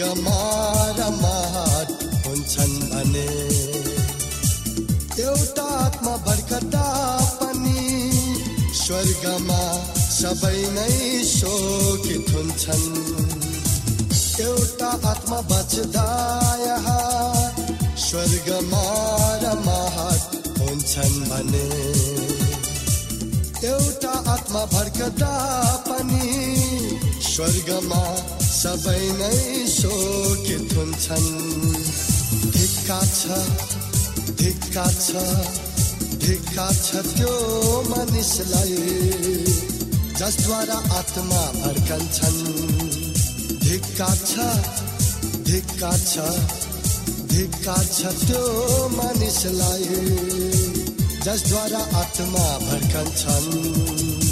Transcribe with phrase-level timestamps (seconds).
[0.00, 1.88] रमाट
[2.26, 3.30] हुन्छन् भने
[5.24, 6.86] एउटा आत्मा भर्खदा
[7.40, 7.82] पनि
[8.82, 9.62] स्वर्गमा
[10.18, 10.94] सबै नै
[11.32, 12.86] शोकित हुन्छन्।
[14.42, 16.06] एउटा आत्मा बाँच्दा
[18.06, 18.84] स्वर्गमा
[19.44, 20.22] रमाट
[20.60, 21.68] हुन्छन् भने
[23.68, 25.34] एउटा आत्मा भर्कदा
[25.88, 26.26] पनि
[27.32, 28.04] स्वर्गमा
[28.44, 29.36] सबै नै
[29.74, 31.30] शोकित हुन्छन्।
[32.56, 33.38] धिक्का छ
[34.40, 35.22] धिक्का छ
[36.24, 37.32] धिक्का छ त्यो
[37.88, 38.76] मानिसलाई
[40.18, 42.42] जसद्वारा आत्मा भर्कन्छन्
[43.64, 44.48] धिक्का छ
[45.48, 46.28] धिक्का छ
[47.32, 48.42] धिक्का छ त्यो
[48.98, 49.88] मानिसलाई
[51.24, 54.31] जसद्वारा आत्मा भर्कन्छन्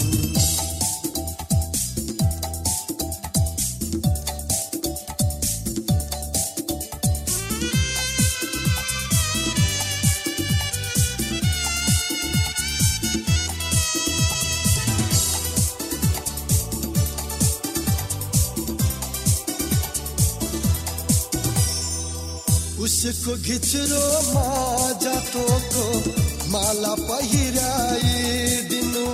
[23.10, 24.46] उसको घिच्रोमा
[25.02, 25.84] जातोको
[26.52, 29.06] माला पहिराइदिनु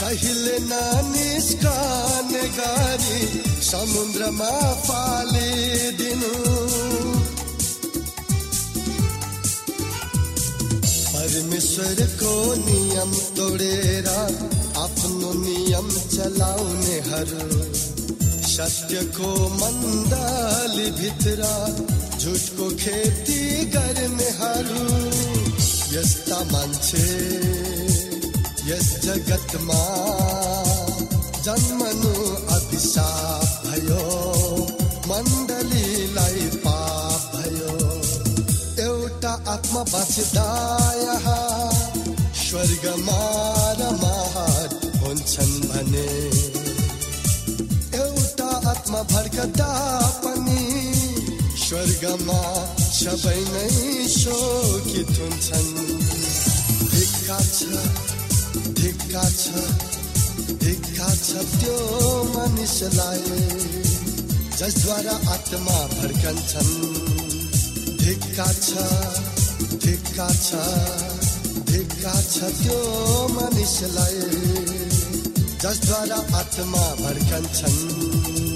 [0.00, 3.20] कहिले नानिस्कने गरी
[3.70, 4.52] समुद्रमा
[4.84, 6.32] फालिदिनु
[11.14, 12.34] परमेश्वरको
[12.68, 14.08] नियम तोडेर
[14.84, 17.71] आफ्नो नियम चलाउनेहरू
[18.52, 19.28] सत्यको
[19.60, 21.46] मण्डली भित्र
[22.18, 23.38] झुटको खेती
[23.74, 24.82] गर्नेहरू
[25.94, 27.06] यस्ता मान्छे
[28.68, 29.80] यस जगतमा
[31.46, 32.12] जन्मनु
[32.56, 34.04] अभिशाप भयो
[35.08, 37.74] मण्डलीलाई पाप भयो।
[38.88, 40.48] एउटा आत्मा बाँच्दा
[42.42, 43.22] स्वर्गमा
[43.80, 44.70] रमाट
[45.02, 46.61] हुन्छन् भने
[48.72, 49.70] आत्मा भड्कदा
[50.24, 50.62] पनि
[51.62, 52.42] स्वर्गमा
[52.98, 53.68] सबै नै
[54.12, 55.70] शोकित हुन्छन्।
[56.92, 57.60] धिक्का छ
[58.80, 59.44] धिक्का छ
[60.62, 61.76] धिक्का छ त्यो
[62.34, 63.22] मानिसलाई
[64.58, 66.74] जसद्वारा आत्मा भड्कन्छन्
[68.02, 68.70] धिक्का छ
[69.84, 70.48] धिक्का छ
[71.72, 72.80] धिक्का छ त्यो
[73.36, 74.20] मानिसलाई
[75.62, 78.51] जसद्वारा आत्मा भड्कन्छन्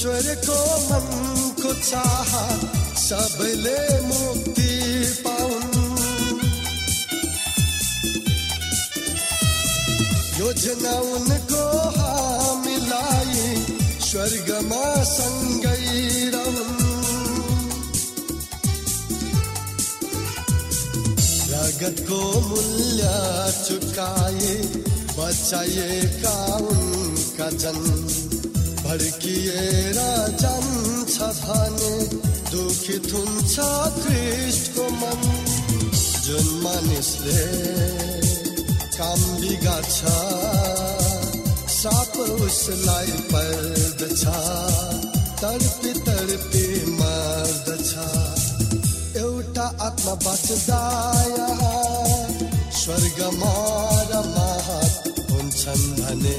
[0.00, 0.58] परमेश्वरको
[0.90, 2.30] मनको चाह
[2.96, 4.72] सबैले मुक्ति
[5.20, 5.74] पाउन्।
[10.40, 11.64] योजना उनको
[11.98, 13.44] हामीलाई
[14.08, 15.84] स्वर्गमा सँगै
[16.32, 16.80] रहन्।
[21.52, 23.12] रगतको मूल्य
[23.68, 24.54] चुकाए
[25.12, 28.39] बचाइएका उनका जन।
[28.90, 29.98] भड्किएर
[30.40, 31.94] जान्छ भने
[32.50, 33.54] दुखित हुन्छ
[33.96, 35.20] ख्रिस्टको मन।
[36.24, 37.44] जुन मानिसले
[38.96, 40.00] काम बिगार्छ
[41.76, 42.16] साप
[42.46, 44.24] उसलाई पर्दछ
[45.42, 46.66] तडपी तडपी
[46.98, 47.92] मर्दछ।
[49.22, 50.82] एउटा आत्मा बाँच्दा
[52.80, 53.54] स्वर्गमा
[54.10, 56.38] र महत हुन्छन् भने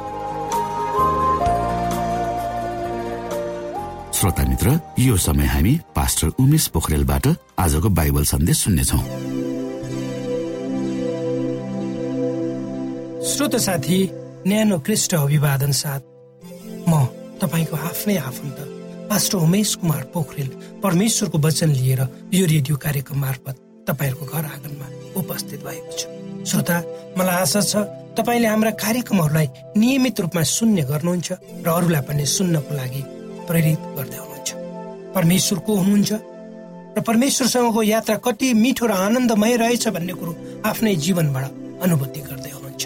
[4.21, 7.27] श्रोता मित्र यो समय हामी पास्टर उमेश पोखरेलबाट
[7.57, 8.97] आजको बाइबल सन्देश सुन्नेछौ।
[13.25, 13.97] श्रोत साथी
[14.47, 16.01] न्यानो कृष्ण अभिवादन साथ।
[16.85, 16.93] म
[17.41, 18.59] तपाईँको आफ्नै आफन्त
[19.09, 20.49] पास्टर उमेश कुमार पोखरेल
[20.83, 22.01] परमेश्वरको वचन लिएर
[22.33, 23.55] यो रेडियो कार्यक्रम मार्फत
[23.89, 26.77] तपाईँहरूको घर आँगनमा उपस्थित भएको छु। श्रोता
[27.17, 27.73] मलाई आशा छ
[28.21, 29.47] तपाईँले हाम्रा कार्यक्रमहरूलाई
[29.81, 31.31] नियमित रूपमा सुन्ने गर्नुहुन्छ
[31.65, 33.03] र अरूलाई पनि सुन्नको लागि
[33.47, 34.49] प्रेरित गर्दै हुनुहुन्छ।
[35.15, 36.11] परमेश्वर को हुनुहुन्छ
[36.97, 40.33] र परमेश्वरसँगको यात्रा कति मिठो र आनन्दमय रहेछ भन्ने कुरो
[40.65, 41.45] आफ्नै जीवनबाट
[41.83, 42.83] अनुभूति गर्दै हुनुहुन्छ।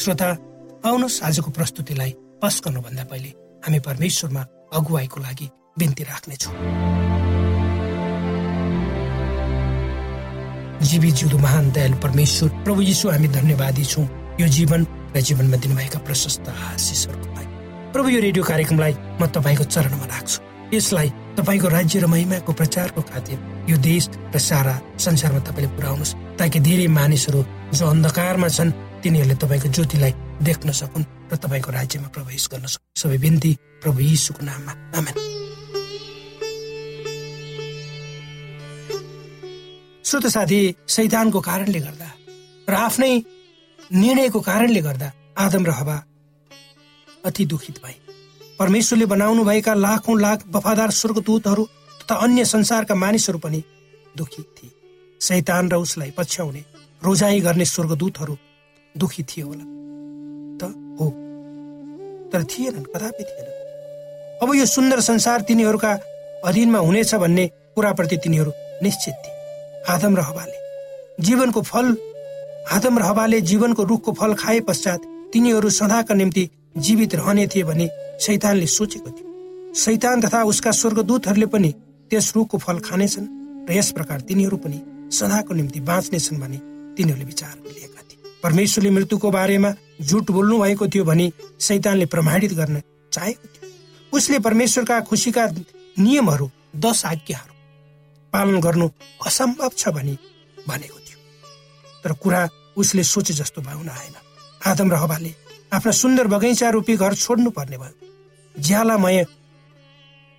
[0.00, 0.28] श्रोता
[0.84, 2.12] आउनुहोस् आजको प्रस्तुतिलाई
[2.42, 3.30] पस गर्नुभन्दा पहिले
[3.64, 4.42] हामी परमेश्वरमा
[4.72, 5.46] अगुवाईको लागि
[5.78, 6.54] बिन्ती राख्नेछौँ।
[10.82, 14.06] जीवी जिउँदो महान दयालु परमेश्वर प्रभु यीशु हामी धन्यवादी छौँ।
[14.40, 14.80] यो जीवन
[15.14, 17.51] र जीवनमा दिनुभएका प्रशस्त आशिषहरूको लागि।
[17.92, 20.38] प्रभु यो रेडियो कार्यक्रमलाई म तपाईँको चरणमा राख्छु।
[20.72, 26.58] यसलाई तपाईँको राज्य र महिमाको प्रचारको खातिर यो देश र सारा संसारमा तपाईँले पुर्याउनुहोस् ताकि
[26.64, 27.40] धेरै मानिसहरू
[27.76, 28.72] जो अन्धकारमा छन्
[29.04, 34.40] तिनीहरूले तपाईँको ज्योतिलाई देख्न सकुन् र तपाईँको राज्यमा प्रवेश गर्न सकुन्। सबै बिन्ती प्रभु यीशुको
[34.40, 35.16] नाममा। आमेन।
[40.04, 42.08] श्रोत साथी सैतानको कारणले गर्दा
[42.68, 43.12] र आफ्नै
[43.92, 45.08] निर्णयको कारणले गर्दा
[45.38, 45.96] आदम र हवा
[47.24, 47.94] अति दुखित भए।
[48.58, 51.64] परमेश्वरले बनाउनु भएका लाखौं लाख वफादार स्वर्गदूतहरू
[52.00, 53.62] तथा अन्य संसारका मानिसहरू पनि
[54.16, 54.70] दुखी थिए।
[55.20, 56.64] सैतान र उसलाई पछ्याउने
[57.02, 58.36] रोजाई गर्ने स्वर्गदूतहरू
[58.94, 59.64] दुखी थिए होला।
[60.58, 60.62] त
[61.00, 61.06] हो।
[62.32, 65.92] तर थिएनन् कदापि थिएनन्। अब यो सुन्दर संसार तिनीहरूका
[66.44, 68.52] अधीनमा हुनेछ भन्ने कुराप्रति तिनीहरू
[68.82, 69.34] निश्चित थिए।
[69.88, 70.58] आदम र हवाले
[71.20, 71.96] जीवनको फल
[72.72, 75.00] आदम र हवाले जीवनको रुखको फल खाए पश्चात
[75.32, 77.88] तिनीहरू सदाका निम्ति जीवित रहने थिए भने
[78.20, 81.72] शैतानले सोचेको थियो। शैतान तथा उसका स्वर्गदूतहरूले पनि
[82.10, 83.26] त्यस रुखको फल खानेछन्
[83.68, 84.78] र यस प्रकार तिनीहरू पनि
[85.12, 86.58] सदाको निम्ति बाँच्नेछन् भने
[86.96, 92.82] तिनीहरूले विचार लिएका थिए। परमेश्वरले मृत्युको बारेमा झुट बोल्नु भएको थियो भने शैतानले प्रमाणित गर्न
[93.12, 93.70] चाहेको थियो।
[94.12, 95.46] उसले परमेश्वरका खुसीका
[95.98, 97.54] नियमहरू दश आज्ञाहरू
[98.32, 98.88] पालन गर्नु
[99.26, 100.16] असम्भव छ भनी
[100.68, 101.18] भनेको थियो।
[102.04, 104.14] तर कुरा उसले सोचे जस्तो भावना आएन
[104.66, 105.34] आदम र हवाले
[105.72, 109.24] आफ्ना सुन्दर बगैँचा रूपी घर छोड्नु पर्ने भयो। ज्यालामय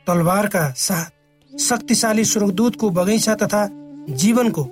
[0.07, 3.61] तलवारका साथ शक्तिशाली स्वर्गदूतको बगैँचा तथा
[4.13, 4.63] जीवनको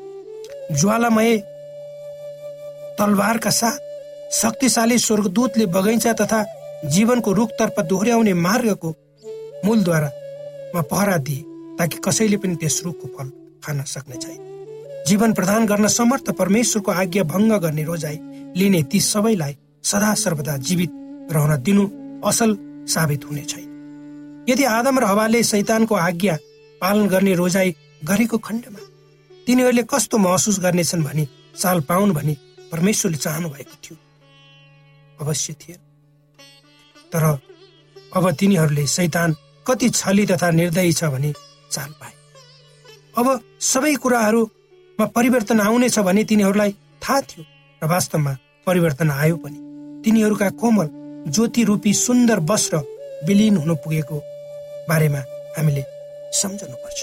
[0.72, 1.38] ज्वालामय
[3.00, 3.80] तलवारका साथ
[4.34, 6.44] शक्तिशाली स्वर्गदूतले बगैँचा तथा
[6.86, 8.90] जीवनको रुखतर्फ दोहोऱ्याउने मार्गको
[9.66, 11.42] मूलद्वारामा पहरा दिए
[11.80, 13.32] ताकि कसैले पनि त्यस रुखको फल
[13.64, 18.20] खान सक्ने छैन। जीवन प्रदान गर्न समर्थ परमेश्वरको आज्ञा भङ्ग गर्ने रोजाइ
[18.58, 20.92] लिने ती सबैलाई सदा सर्वदा जीवित
[21.34, 21.84] रहन दिनु
[22.30, 22.58] असल
[22.88, 23.68] साबित हुने छैन।
[24.50, 26.36] यदि आदम र हवाले शैतानको आज्ञा
[26.82, 27.70] पालन गर्ने रोजाइ
[28.04, 28.82] गरेको खण्डमा
[29.48, 32.38] तिनीहरूले कस्तो महसुस गर्नेछन् भनी चाल पाउन् भनी
[32.72, 33.98] परमेश्वरले चाहनु भएको थियो?
[35.22, 35.76] अवश्य थिए
[37.14, 37.24] तर
[38.16, 39.36] अब तिनीहरूले शैतान
[39.66, 41.34] कति छली तथा निर्दयी छ भने
[41.72, 42.14] चाल पाए।
[43.18, 43.28] अब
[43.62, 46.72] सबै कुराहरूमा परिवर्तन आउनेछ भने तिनीहरूलाई
[47.02, 47.44] थाहा थियो
[47.82, 49.71] र वास्तवमा परिवर्तन आयो पनि।
[50.06, 50.90] तिनीहरूका कोमल
[51.32, 52.78] ज्योति रूपी सुन्दर वस्त्र
[53.28, 54.18] विलिन हुन पुगेको
[54.90, 55.20] बारेमा
[55.58, 55.84] हामीले
[56.34, 57.00] सम्झनु पर्छ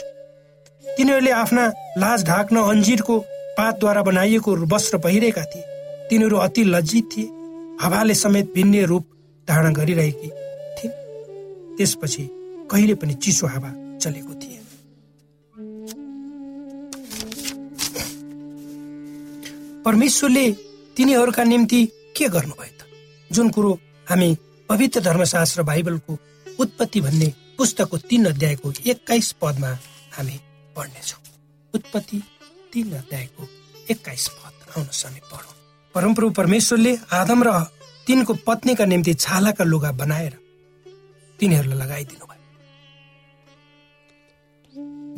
[0.96, 1.66] तिनीहरूले आफ्ना
[1.98, 3.18] लाज ढाक्न अन्जिरको
[3.58, 5.62] पातद्वारा बनाइएको वस्त्र पहिरेका थिए।
[6.10, 7.24] तिनीहरू अति लज्जित थिए।
[7.80, 9.06] हावाले समेत भिन्ने रूप
[9.48, 10.28] धारण गरिरहेकी
[10.78, 10.90] थिए
[11.76, 12.28] त्यसपछि
[12.70, 14.56] कहिले पनि चिसो हावा चलेको थिए
[19.84, 20.52] परमेश्वरले
[20.96, 21.84] तिनीहरूका निम्ति
[22.16, 22.77] के गर्नुभयो?
[23.30, 23.72] जुन कुरो
[24.06, 24.36] हामी
[24.68, 26.18] पवित्र धर्मशास्त्र बाइबलको
[26.58, 29.70] उत्पत्ति भन्ने पुस्तकको तीन अध्यायको एक्काइस पदमा
[30.16, 30.36] हामी
[30.76, 31.20] पढ्नेछौँ।
[31.74, 32.22] उत्पत्ति
[32.72, 33.42] तीन अध्यायको
[33.90, 35.54] एक्काइस पद आउनुहोस् हामी पढौँ।
[35.94, 37.48] परमप्रभु परमेश्वरले आदम र
[38.06, 40.34] तिनको पत्नीका निम्ति छालाका लुगा बनाएर
[41.38, 42.36] तिनीहरूलाई लगाइदिनु भयो।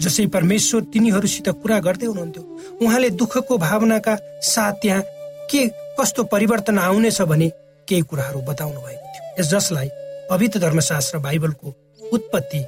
[0.00, 2.42] जसै परमेश्वर तिनीहरूसित कुरा गर्दै हुनुहुन्थ्यो
[2.82, 4.14] उहाँले दुःखको भावनाका
[4.44, 5.02] साथ त्यहाँ
[5.50, 5.66] के
[5.98, 7.48] कस्तो परिवर्तन आउनेछ भने
[7.90, 9.88] केही कुराहरू बताउनु भएको थियो। यस जसलाई
[10.30, 11.68] पवित्र धर्मशास्त्र बाइबलको
[12.12, 12.60] उत्पत्ति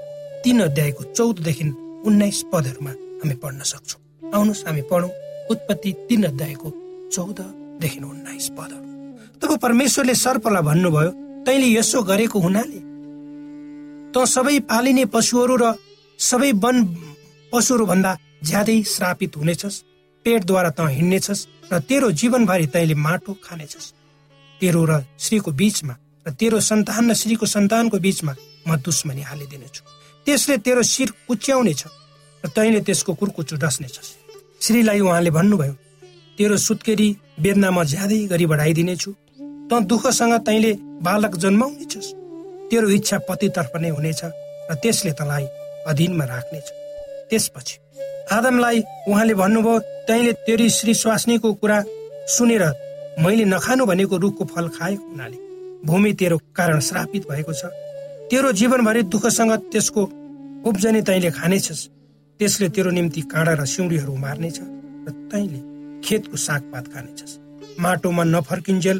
[0.45, 1.64] तीन अध्यायको चौधदेखि
[2.07, 2.91] उन्नाइस पदहरूमा
[3.23, 4.00] हामी पढ्न सक्छौँ।
[4.35, 5.11] आउनुहोस् हामी पढौँ
[5.50, 6.69] उत्पत्ति तीन अध्यायको
[7.14, 8.91] चौधदेखि उन्नाइस पदहरू
[9.43, 11.11] तब परमेश्वरले सर्पलाई भन्नुभयो
[11.47, 12.81] तैँले यसो गरेको हुनाले?
[14.14, 15.64] त सबै पालिने पशुहरू र
[16.19, 16.76] सबै वन
[17.52, 18.12] पशुहरूभन्दा
[18.49, 19.83] ज्यादै श्रापित हुनेछस्
[20.26, 23.87] पेटद्वारा त हिँड्नेछस् र तेरो जीवनभरि तैँले माटो खानेछस्।
[24.62, 25.95] तेरो र श्रीको बीचमा
[26.26, 29.83] र तेरो सन्तान र श्रीको सन्तानको बीचमा म दुश्मनी हालिदिनेछु।
[30.26, 31.83] त्यसले तेरो शिर उच्याउनेछ
[32.42, 34.11] र तैँले त्यसको कुर्कुचो डस्नेछस्।
[34.62, 35.75] श्रीलाई उहाँले भन्नुभयो
[36.38, 37.09] तेरो सुत्केरी
[37.42, 39.11] वेदना म ज्यादै गरी बढाइदिनेछु।
[39.66, 42.14] त दुःखसँग तैँले बालक जन्माउनेछस्।
[42.71, 44.21] तेरो इच्छा पतितर्फ नै हुनेछ
[44.71, 45.45] र त्यसले तँलाई
[45.90, 46.66] अधीनमा राख्नेछ।
[47.31, 47.76] त्यसपछि
[48.31, 48.78] आदमलाई
[49.11, 51.78] उहाँले भन्नुभयो तैँले तेरी श्री स्वास्नीको कुरा
[52.31, 52.64] सुनेर
[53.19, 55.38] मैले नखानु भनेको रुखको फल खाएको हुनाले
[55.87, 57.64] भूमि तेरो कारण श्रापित भएको छ।
[58.31, 60.02] तेरो जीवनभरि दुःखसँग त्यसको
[60.69, 61.88] उब्जनी तैँले खानेछस्।
[62.40, 65.61] त्यसले तेरो निम्ति काँडा र सिउँडीहरू मार्नेछ र तैँले
[66.04, 67.38] खेतको सागपात खानेछस्।
[67.81, 68.99] माटोमा नफर्किन्जेल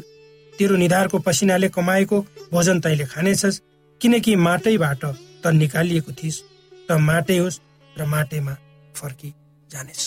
[0.53, 2.19] तेरो निधारको पसिनाले कमाएको
[2.51, 3.61] भोजन तैँले खानेछस्
[4.01, 5.05] किनकि माटैबाट
[5.43, 6.41] त निकालिएको थिइस्
[6.87, 7.59] त माटै होस्
[7.95, 8.53] र माटैमा
[8.95, 9.33] फर्की
[9.71, 10.03] जानेछ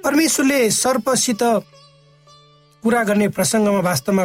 [0.00, 1.42] परमेश्वरले सर्पसित
[2.84, 4.24] कुरा गर्ने प्रसङ्गमा वास्तवमा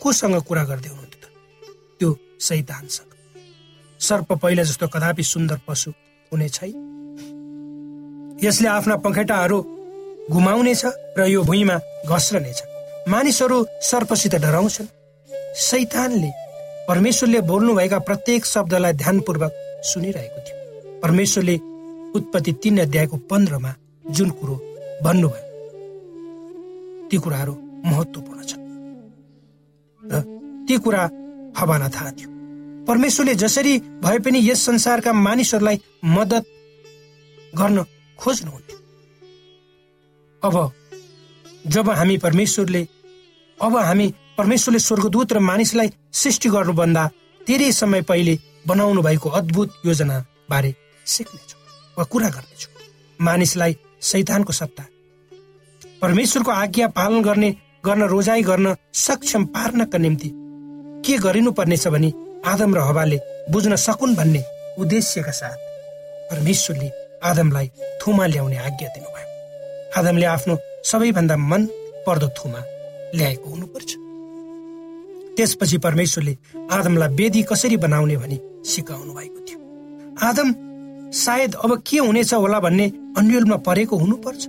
[0.00, 1.24] कोसँग कुरा गर्दै हुनुहुन्थ्यो त?
[1.98, 2.08] त्यो
[2.40, 3.10] सैतानसँग
[4.00, 5.90] सर्प पहिला जस्तो कदापि सुन्दर पशु
[6.32, 6.74] हुने छैन।
[8.40, 9.58] यसले आफ्ना पखेटाहरू
[10.32, 10.82] घुमाउनेछ
[11.18, 11.76] र यो भुइँमा
[12.08, 12.58] घस्रनेछ
[13.12, 14.88] मानिसहरू सर्पसित डराउँछन्।
[15.60, 16.30] सैतानले
[16.88, 19.52] परमेश्वरले बोल्नुभएका प्रत्येक शब्दलाई ध्यानपूर्वक
[19.84, 20.56] सुनिरहेको थियो।
[21.04, 21.56] परमेश्वरले
[22.16, 23.72] उत्पत्ति तीन अध्यायको पन्ध्रमा
[24.16, 24.56] जुन कुरो
[25.04, 25.44] भन्नुभयो
[27.10, 27.54] ती कुराहरू
[27.86, 28.64] महत्वपूर्ण छन्
[30.02, 30.20] र
[30.68, 31.02] ती कुरा
[31.58, 32.28] हवालाई थाहा थियो।
[32.86, 36.44] परमेश्वरले जसरी भए पनि यस संसारका मानिसहरूलाई मद्दत
[37.54, 37.84] गर्न
[38.18, 38.78] खोज्नुहुन्थ्यो।
[40.42, 40.54] अब
[41.66, 42.82] जब हामी परमेश्वरले
[43.58, 44.06] अब हामी
[44.38, 47.04] परमेश्वरले स्वर्गदूत र मानिसलाई सृष्टि गर्नुभन्दा
[47.46, 50.16] धेरै समय पहिले बनाउनु भएको अद्भुत योजना
[50.50, 50.74] बारे
[51.06, 51.60] सिक्नेछौँ
[51.98, 52.68] वा कुरा गर्नेछु।
[53.20, 54.84] मानिसलाई सैतानको सत्ता
[56.02, 57.50] परमेश्वरको आज्ञा पालन गर्ने
[57.84, 60.30] गर्न रोजाइ गर्न सक्षम पार्नका निम्ति
[61.06, 62.12] के गरिनु पर्नेछ भने
[62.46, 63.18] आदम र हवाले
[63.50, 64.42] बुझ्न सकुन् भन्ने
[64.78, 65.56] उद्देश्यका साथ
[66.30, 66.90] परमेश्वरले
[67.24, 69.28] आदमलाई थुमा ल्याउने आज्ञा दिनुभयो।
[69.98, 71.62] आदमले आफ्नो सबैभन्दा मन
[72.06, 72.60] पर्दो थुमा
[73.14, 73.90] ल्याएको हुनुपर्छ।
[75.36, 76.36] त्यसपछि परमेश्वरले
[76.72, 78.40] आदमलाई वेदी कसरी बनाउने भनी
[78.70, 79.58] सिकाउनु भएको थियो।
[80.28, 80.48] आदम
[81.12, 84.42] सायद अब के हुनेछ होला भन्ने अन्यलमा परेको हुनुपर्छ।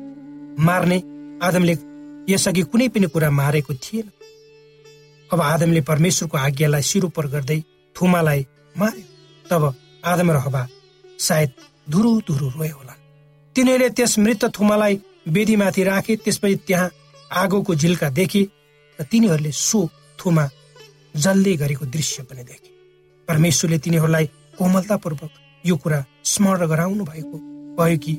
[0.59, 0.97] मार्ने
[1.43, 1.75] आदमले
[2.27, 4.07] यसअघि कुनै पनि कुरा मारेको थिएन।
[5.31, 7.59] अब आदमले परमेश्वरको आज्ञालाई सिरोपर गर्दै
[7.95, 9.05] थुमालाई मार्यो
[9.49, 9.63] तब
[10.05, 10.67] आदम र हवा
[11.19, 11.51] सायद
[11.89, 12.93] धुरु धुरु रोए होला।
[13.55, 16.91] तिनीहरूले त्यस मृत थुमालाई वेदीमाथि राखे त्यसपछि त्यहाँ
[17.31, 18.41] आगोको झिल्का देखे
[18.99, 19.79] र तिनीहरूले सो
[20.19, 20.49] थुमा
[21.15, 22.69] जल्दै गरेको दृश्य पनि देखे।
[23.27, 24.25] परमेश्वरले तिनीहरूलाई
[24.57, 25.31] कोमलतापूर्वक
[25.63, 27.37] यो कुरा स्मरण गराउनु भएको
[27.77, 28.13] भयो कि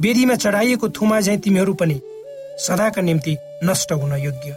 [0.00, 2.00] वेदीमा चढाइएको थुमा झैँ तिमीहरू पनि
[2.58, 4.56] सदाका निम्ति नष्ट हुन योग्य।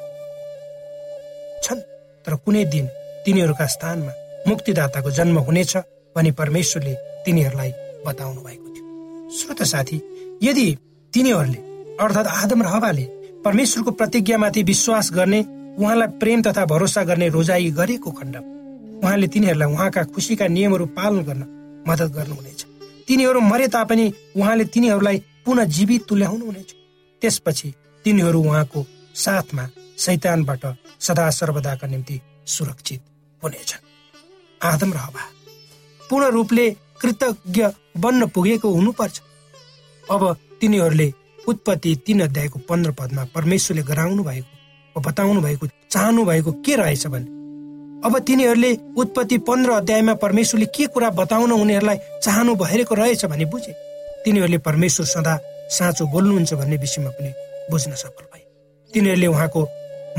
[1.63, 1.81] छन्
[2.25, 2.87] तर कुनै दिन
[3.25, 4.13] तिनीहरूका स्थानमा
[4.47, 5.77] मुक्तिदाताको जन्म हुनेछ
[6.15, 6.93] भनी परमेश्वरले
[7.25, 7.71] तिनीहरूलाई
[8.05, 10.01] बताउनु भएको थियो। श्रोत साथी
[10.43, 10.67] यदि
[11.13, 11.59] तिनीहरूले
[11.97, 13.05] अर्थात् आदम र हवाले
[13.45, 15.39] परमेश्वरको प्रतिज्ञामाथि विश्वास गर्ने
[15.79, 18.35] उहाँलाई प्रेम तथा भरोसा गर्ने रोजाई गरेको खण्ड
[19.03, 21.43] उहाँले तिनीहरूलाई उहाँका खुसीका नियमहरू पालन गर्न
[21.87, 22.65] मद्दत गर्नुहुनेछ।
[23.07, 24.05] तिनीहरू मरे तापनि
[24.37, 26.69] उहाँले तिनीहरूलाई पुनः जीवित तुल्याउनु हुनेछ
[27.21, 27.73] त्यसपछि
[28.05, 28.85] तिनीहरू उहाँको
[29.15, 30.65] साथमा शैतानबाट
[31.01, 33.01] सदा सर्वदाका निम्ति सुरक्षित
[33.41, 33.83] हुनेछन्।
[34.61, 35.23] आदम र हवा
[36.01, 36.69] पूर्ण रूपले
[37.01, 37.65] कृतज्ञ
[37.97, 39.21] बन्न पुगेको हुनुपर्छ।
[40.03, 40.21] अब
[40.61, 41.07] तिनीहरूले
[41.47, 47.33] उत्पत्ति तीन अध्यायको पन्ध्र पदमा परमेश्वरले गराउनु भएको बताउनु भएको चाहनु भएको के रहेछ भने
[48.05, 53.73] अब तिनीहरूले उत्पत्ति पन्ध्र अध्यायमा परमेश्वरले के कुरा बताउन उनीहरूलाई चाहनु भइरहेको रहेछ भने बुझे।
[54.25, 55.35] तिनीहरूले परमेश्वर सदा
[55.71, 57.33] साँचो बोल्नुहुन्छ भन्ने विषयमा पनि
[57.71, 58.43] बुझ्न सफल भए।
[58.91, 59.61] तिनीहरूले उहाँको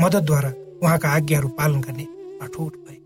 [0.01, 0.51] मद्दतद्वारा
[0.83, 2.05] उहाँका आज्ञाहरू पालन गर्ने
[2.41, 2.97] अठोट भए।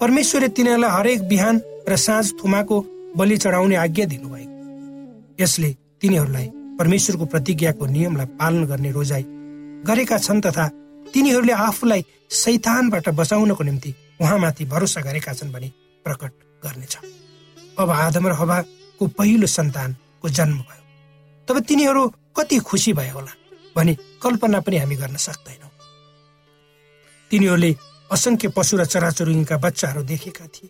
[0.00, 2.76] परमेश्वरले तिनीहरूलाई हरेक बिहान र साँझ थुमाको
[3.16, 6.46] बलि चढाउने आज्ञा दिनुभएको। यसले तिनीहरूलाई
[6.78, 9.24] परमेश्वरको प्रतिज्ञाको नियमलाई पालन गर्ने रोजाई
[9.86, 10.66] गरेका छन् तथा
[11.12, 15.68] तिनीहरूले आफूलाई सैतानबाट बचाउनको निम्ति उहाँमाथि भरोसा गरेका छन् भने
[16.04, 16.32] प्रकट
[16.64, 16.96] गर्नेछ।
[17.78, 20.82] अब आदम र हवाको पहिलो सन्तानको जन्म भयो।
[21.48, 22.02] तब तिनीहरू
[22.36, 23.32] कति खुसी भयो होला?
[23.76, 25.70] भने कल्पना पनि हामी गर्न सक्दैनौँ।
[27.30, 27.70] तिनीहरूले
[28.10, 30.68] असङ्ख्य पशु र चराचुरुङ्गीका बच्चाहरू देखेका थिए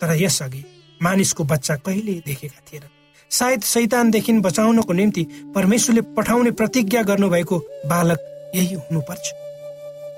[0.00, 0.62] तर यसअघि
[1.02, 2.84] मानिसको बच्चा कहिले देखेका थिएन।
[3.30, 5.22] सायद शैतानदेखि बचाउनको निम्ति
[5.54, 8.20] परमेश्वरले पठाउने प्रतिज्ञा गर्नुभएको बालक
[8.54, 9.26] यही हुनुपर्छ।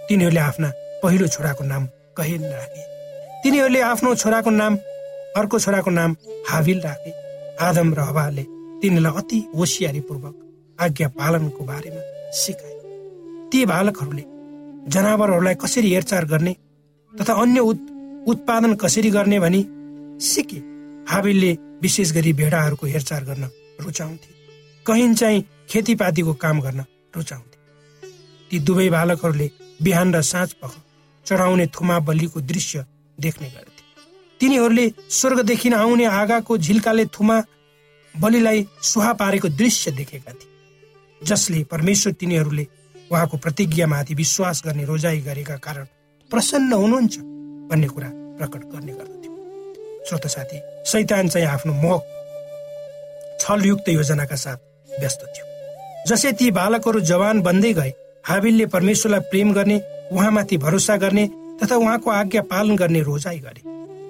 [0.08, 0.68] तिनीहरूले आफ्ना
[1.02, 2.82] पहिलो छोराको नाम कहेन राखे।
[3.42, 4.76] तिनीहरूले आफ्नो छोराको नाम
[5.36, 6.16] अर्को छोराको नाम
[6.48, 7.10] हाविल राखे।
[7.60, 8.44] आदम र हवाले
[8.82, 10.34] तिनीलाई अति होसियारीपूर्वक
[10.80, 12.02] आज्ञा पालनको बारेमा
[12.34, 12.74] सिकाए।
[13.50, 14.24] ती बालकहरूले
[14.90, 16.52] जनावरहरूलाई कसरी हेरचाह गर्ने
[17.14, 17.60] तथा अन्य
[18.26, 19.62] उत्पादन कसरी गर्ने भनी
[20.24, 20.58] सिके।
[21.06, 23.44] हाबिलले विशेष गरी भेडाहरूको हेरचाह गर्न
[23.80, 24.30] रुचाउँथे।
[24.86, 26.84] कहीँ चाहिँ खेतीपातीको काम गर्न
[27.16, 27.58] रुचाउँथे।
[28.50, 29.50] ती दुवै बालकहरूले
[29.82, 30.72] बिहान र साँझ पख
[31.26, 32.84] चढाउने थुमा बलिको दृश्य
[33.18, 33.82] देख्ने गर्थे।
[34.40, 37.42] तिनीहरूले स्वर्गदेखि आउने आगाको झिल्काले थुमा
[38.14, 40.49] बलिलाई सुहा पारेको दृश्य देखेका थिए।
[41.22, 42.66] जसले परमेश्वर तिनीहरूले
[43.12, 45.84] उहाँको प्रतिज्ञामाथि विश्वास गर्ने रोजाई गरेका कारण
[46.30, 47.18] प्रसन्न हुनुहुन्छ
[47.70, 52.00] भन्ने कुरा प्रकट गर्ने गर्दथ्यो। श्रोत साथी सैतान चाहिँ आफ्नो मोह
[53.40, 54.56] छलयुक्त योजनाका साथ
[55.00, 55.46] व्यस्त थियो।
[56.08, 57.92] जसै ती बालकहरू जवान बन्दै गए
[58.24, 59.80] हाबिलले परमेश्वरलाई प्रेम गर्ने
[60.12, 61.26] उहाँमाथि भरोसा गर्ने
[61.62, 63.62] तथा उहाँको आज्ञा पालन गर्ने रोजाई गरे।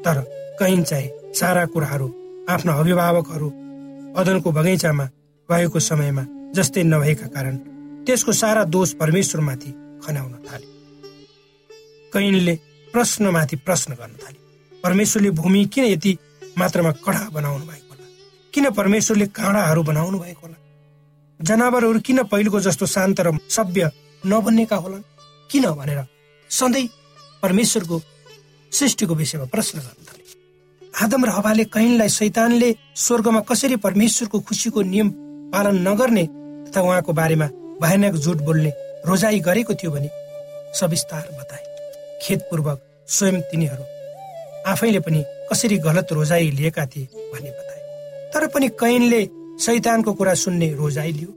[0.05, 0.21] तर
[0.61, 2.09] कहीँ चाहिँ सारा कुराहरू
[2.51, 3.49] आफ्ना अभिभावकहरू
[4.17, 5.05] अदनको बगैँचामा
[5.49, 6.23] भएको समयमा
[6.55, 7.57] जस्तै नभएका कारण
[8.07, 9.71] त्यसको सारा दोष परमेश्वरमाथि
[10.07, 10.67] खनाउन थाले।
[12.13, 12.59] कैनले
[12.93, 14.39] प्रश्नमाथि प्रश्न गर्न थाले।
[14.83, 16.19] परमेश्वरले भूमि किन यति
[16.59, 18.07] मात्रामा कडा बनाउनु भएको होला?
[18.55, 20.57] किन परमेश्वरले काँडाहरू बनाउनु भएको होला?
[21.43, 23.91] जनावरहरू किन पहिलोको जस्तो शान्त र सभ्य
[24.27, 25.03] नबन्नेका होलान्?
[25.51, 26.07] किन भनेर
[26.51, 26.89] सधैँ
[27.43, 28.03] परमेश्वरको
[28.73, 30.25] सृष्टिको विषयमा प्रश्न गर्न थाले।
[31.05, 35.11] आदम र हवाले कैनलाई शैतानले स्वर्गमा कसरी परमेश्वरको खुसीको नियम
[35.53, 36.40] पालन नगर्ने
[36.71, 37.47] तथा उहाँको बारेमा
[37.83, 38.73] भयानक झुट बोल्ने
[39.07, 40.11] रोजाई गरेको थियो भने
[40.81, 41.65] सविस्तार बताए।
[42.23, 42.79] खेतपूर्वक
[43.09, 43.85] स्वयं तिनीहरू
[44.71, 47.81] आफैले पनि कसरी गलत रोजाई लिएका थिए भन्ने बताए।
[48.35, 49.21] तर पनि कैनले
[49.61, 51.35] शैतानको कुरा सुन्ने रोजाई लियो।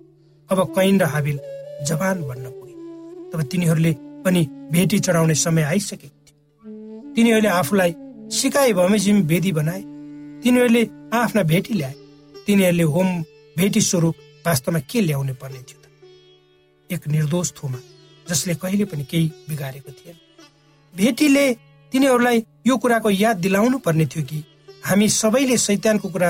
[0.50, 1.40] अब कैन र हाबिल
[1.88, 2.74] जवान बन्न पुगे।
[3.32, 3.94] तब तिनीहरूले
[4.26, 4.42] पनि
[4.72, 7.96] भेटी चढाउने समय आइसकेको थियो। तिनीहरूले आफूलाई
[8.32, 9.82] सिकाई बमोजिम वेदी बनाए।
[10.44, 11.96] तिनीहरूले आफ्ना भेटी ल्याए।
[12.46, 13.24] तिनीहरूले होम
[13.58, 15.80] भेटी स्वरूप वास्तवमा के ल्याउनु पर्ने थियो
[16.90, 17.80] एक निर्दोष थोमा
[18.30, 20.18] जसले कहिले पनि केही बिगारेको थिएन।
[20.94, 21.46] भेटीले
[21.92, 24.44] तिनीहरूलाई यो कुराको याद दिलाउनु पर्ने थियो कि
[24.86, 26.30] हामी सबैले सैतानको कुरा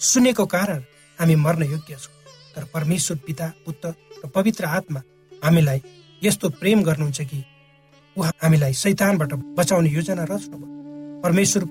[0.00, 0.82] सुनेको कारण
[1.18, 2.14] हामी मर्न योग्य छौँ।
[2.54, 3.94] तर परमेश्वर पिता पुत्र
[4.24, 5.02] र पवित्र आत्मा
[5.42, 5.82] हामीलाई
[6.22, 7.42] यस्तो प्रेम गर्नुहुन्छ कि
[8.16, 11.64] उहाँ हामीलाई सैतानबाट बचाउने योजना रच्नुभयो। परमेश्वर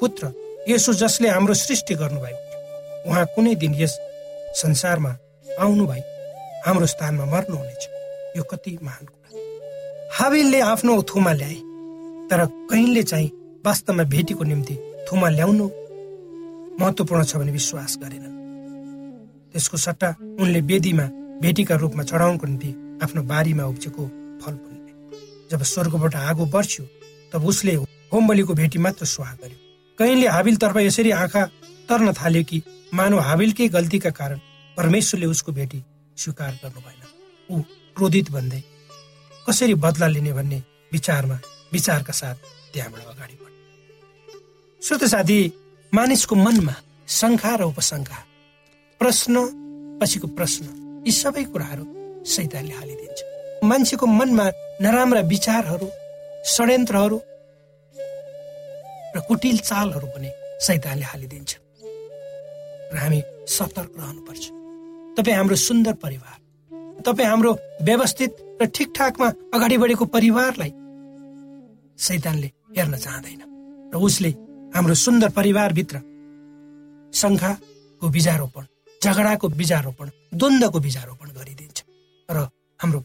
[0.00, 0.32] पुत्र
[0.68, 3.98] यसो जसले हाम्रो सृष्टि गर्नुभएको उहाँ कुनै दिन यस
[4.56, 5.10] संसारमा
[5.60, 6.04] आउनु भयो
[6.66, 7.88] हाम्रो स्थानमा मर्नुहुनेछ
[8.36, 9.28] यो कति महान कुरा।
[10.18, 11.54] हाबिलले आफ्नो थुमा ल्याए
[12.30, 13.30] तर कहीँले चाहिँ
[13.66, 14.74] वास्तवमा भेटीको निम्ति
[15.12, 15.66] थुमा ल्याउनु
[16.80, 18.38] महत्वपूर्ण छ भने विश्वास गरेनन्
[19.52, 20.08] त्यसको सट्टा
[20.40, 21.06] उनले वेदीमा
[21.42, 22.70] भेटीका रूपमा चढाउनको निम्ति
[23.02, 24.06] आफ्नो बारीमा उब्जेको
[24.42, 26.84] फल पुण्य जब स्वर्गबाट आगो बर्स्यो
[27.32, 27.74] तब उसले
[28.12, 29.58] होमबलीको भेटी मात्र सुहा गर्यो।
[29.98, 31.42] कहीँले हाबिलतर्फ यसरी आँखा
[31.90, 32.62] तर्न थाल्यो कि
[32.94, 34.38] मानव हाबिलकै गल्तीका कारण
[34.76, 35.78] परमेश्वरले उसको भेटी
[36.16, 37.02] स्वीकार गर्नु भएन।
[37.50, 37.54] ऊ
[37.96, 38.62] क्रोधित भन्दै
[39.46, 40.58] कसरी बदला लिने भन्ने
[40.92, 41.38] विचारमा
[41.72, 42.36] विचारका साथ
[42.72, 44.38] त्यहाँबाट अगाडि बढ्यो।
[44.82, 45.38] श्रोत साथी
[45.92, 46.74] मानिसको मनमा
[47.18, 48.18] शङ्का र उपशङ्का
[49.00, 49.34] प्रश्न
[50.00, 50.64] पछिको प्रश्न
[51.06, 51.84] यी सबै कुराहरू
[52.34, 53.18] सैतानले हालिदिन्छ।
[53.70, 54.46] मान्छेको मनमा
[54.84, 55.88] नराम्रा विचारहरू
[56.54, 57.18] षड्यन्त्रहरू
[59.16, 60.30] र कुटिल चालहरू पनि
[60.66, 61.50] सैतानले हालिदिन्छ।
[62.92, 64.44] र हामी सतर्क रहनुपर्छ।
[65.16, 66.38] तपाईँ हाम्रो सुन्दर परिवार
[67.06, 70.72] तपाईँ हाम्रो व्यवस्थित र ठिकठाकमा अगाडि बढेको परिवारलाई
[71.98, 73.42] सैतानले हेर्न चाहँदैन
[73.92, 74.30] र उसले
[74.74, 75.96] हाम्रो सुन्दर परिवारभित्र
[77.12, 78.64] शङ्खाको बिजारोपण
[79.02, 81.78] झगडाको बिजारोपण द्वन्द्वको बिजारोपण गरिदिन्छ
[82.28, 82.38] र
[82.80, 83.00] हाम्रो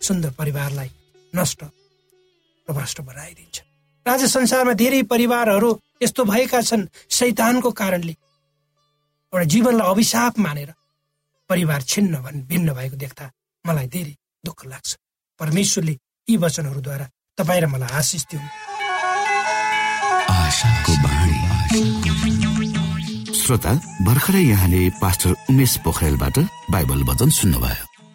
[0.00, 0.90] सुन्दर परिवारलाई
[1.32, 1.60] नष्ट
[2.66, 3.56] र भ्रष्ट बनाइदिन्छ।
[4.06, 5.70] आज संसारमा धेरै परिवारहरू
[6.02, 8.14] यस्तो भएका छन् शैतानको कारणले
[9.32, 10.72] एउटा जीवनलाई अभिशाप मानेर
[11.48, 13.24] परिवार छिन्न भन् भिन्न भएको देख्दा
[13.64, 14.14] मलाई धेरै
[14.44, 14.90] दुःख लाग्छ।
[15.40, 15.94] परमेश्वरले
[16.28, 17.06] यी वचनहरूद्वारा
[17.38, 18.48] तपाईँ र मलाई आशिष दिउन्।
[23.40, 23.72] श्रोता
[24.04, 26.36] भर्खरै यहाँले पास्टर उमेश पोखरेलबाट
[26.70, 27.91] बाइबल वचन सुन्नुभयो।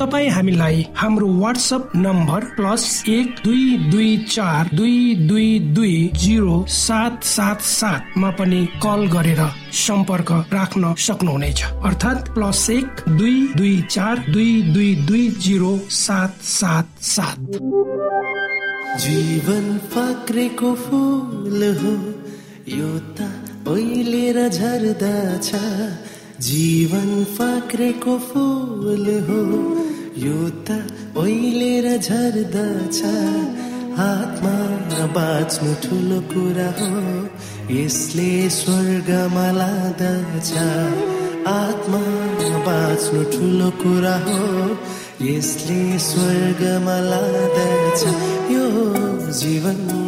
[0.00, 7.24] तपाईँ हामीलाई हाम्रो वाट्सएप नम्बर प्लस एक दुई दुई चार दुई दुई दुई जिरो सात
[7.24, 9.40] सात सातमा पनि कल गरेर
[9.76, 16.88] सम्पर्क राख्न सक्नुहुनेछ। अर्थात् प्लस एक दुई दुई चार दुई दुई दुई जिरो सात सात
[17.12, 17.38] सात।
[19.00, 21.94] जीवन फाक्रेको फुल हो
[22.76, 23.32] यो त
[23.68, 25.50] ओइलेर झर्दछ
[26.46, 29.40] जीवन फाक्रेको फुल हो
[30.18, 33.02] यो त ओइलेर झर्दछ।
[33.98, 34.76] हातमा
[35.06, 37.28] बाँच्नु ठुलो कुरा हो।
[37.74, 40.52] यसले स्वर्गमा लाँदछ।
[41.48, 41.98] आत्मा
[42.66, 44.78] बाँच्नु ठुलो कुरा हो।
[45.26, 48.02] यसले स्वर्गमा लाँदछ।
[48.52, 48.66] यो
[49.32, 50.06] जीवन।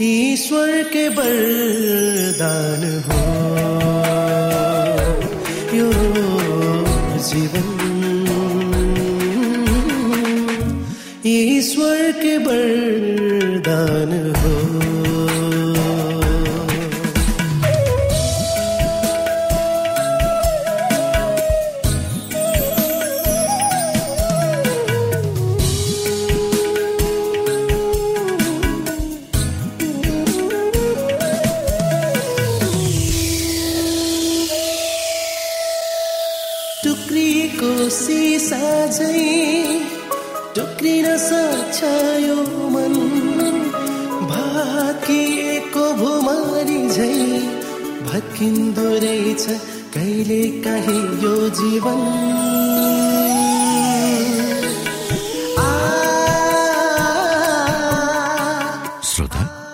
[0.00, 3.22] ईश्वरकै वरदान हो।
[5.76, 5.90] यो
[7.22, 7.66] जीवन।
[11.26, 13.11] ईश्वर के बल